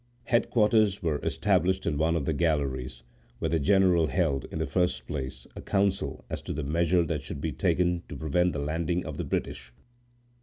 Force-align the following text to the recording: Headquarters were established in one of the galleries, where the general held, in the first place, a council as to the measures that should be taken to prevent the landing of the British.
Headquarters 0.23 1.03
were 1.03 1.19
established 1.19 1.85
in 1.85 1.95
one 1.99 2.15
of 2.15 2.25
the 2.25 2.33
galleries, 2.33 3.03
where 3.37 3.49
the 3.49 3.59
general 3.59 4.07
held, 4.07 4.45
in 4.45 4.57
the 4.57 4.65
first 4.65 5.05
place, 5.05 5.45
a 5.55 5.61
council 5.61 6.25
as 6.27 6.41
to 6.41 6.53
the 6.53 6.63
measures 6.63 7.05
that 7.05 7.21
should 7.21 7.39
be 7.39 7.51
taken 7.51 8.01
to 8.09 8.15
prevent 8.17 8.51
the 8.53 8.57
landing 8.57 9.05
of 9.05 9.17
the 9.17 9.23
British. 9.25 9.71